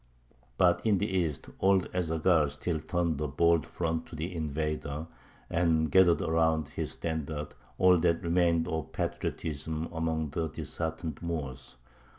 But 0.57 0.83
in 0.83 0.97
the 0.97 1.07
east 1.07 1.47
old 1.59 1.87
Ez 1.93 2.09
Zaghal 2.09 2.49
still 2.49 2.79
turned 2.79 3.21
a 3.21 3.27
bold 3.27 3.67
front 3.67 4.07
to 4.07 4.15
the 4.15 4.35
invader, 4.35 5.05
and 5.47 5.91
gathered 5.91 6.23
around 6.23 6.69
his 6.69 6.93
standard 6.93 7.53
all 7.77 7.99
that 7.99 8.23
remained 8.23 8.67
of 8.67 8.93
patriotism 8.93 9.87
among 9.93 10.31
the 10.31 10.49
disheartened 10.49 11.19
Moors. 11.21 11.75